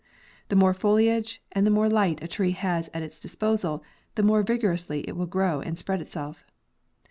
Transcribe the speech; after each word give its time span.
The 0.49 0.55
more 0.55 0.73
foliage 0.73 1.43
and 1.51 1.63
the 1.63 1.69
more 1.69 1.87
light 1.87 2.23
a 2.23 2.27
tree 2.27 2.53
has 2.53 2.89
at 2.91 3.03
its 3.03 3.19
disposal, 3.19 3.83
the 4.15 4.23
more 4.23 4.41
vigorously 4.41 5.07
it 5.07 5.15
will 5.15 5.27
grow 5.27 5.61
and 5.61 5.77
spread 5.77 6.01
itself. 6.01 6.43